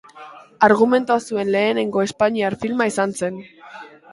Argumentua 0.67 1.17
zuen 1.27 1.51
lehenengo 1.57 2.03
espainiar 2.07 2.59
filma 2.65 2.89
izan 2.93 3.15
zen. 3.21 3.39